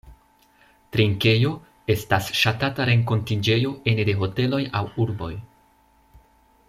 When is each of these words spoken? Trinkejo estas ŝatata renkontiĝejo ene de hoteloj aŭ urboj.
Trinkejo 0.95 1.51
estas 1.95 2.31
ŝatata 2.39 2.87
renkontiĝejo 2.91 3.75
ene 3.93 4.07
de 4.09 4.17
hoteloj 4.23 4.63
aŭ 4.81 4.83
urboj. 5.05 5.33